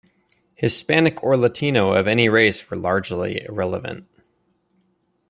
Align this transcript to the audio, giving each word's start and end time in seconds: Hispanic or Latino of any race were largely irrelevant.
Hispanic 0.55 1.21
or 1.21 1.37
Latino 1.37 1.93
of 1.93 2.07
any 2.07 2.27
race 2.27 2.67
were 2.71 2.75
largely 2.75 3.43
irrelevant. 3.45 4.07